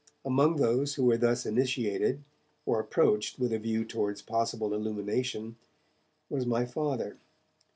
[0.25, 2.23] Among those who were thus initiated,
[2.65, 5.57] or approached with a view towards possible illumination,
[6.27, 7.19] was my Father.